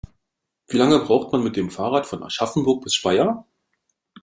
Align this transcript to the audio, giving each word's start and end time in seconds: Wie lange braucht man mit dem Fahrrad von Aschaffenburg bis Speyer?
Wie 0.67 0.77
lange 0.77 0.97
braucht 0.97 1.31
man 1.31 1.43
mit 1.43 1.55
dem 1.55 1.69
Fahrrad 1.69 2.07
von 2.07 2.23
Aschaffenburg 2.23 2.83
bis 2.83 2.95
Speyer? 2.95 3.45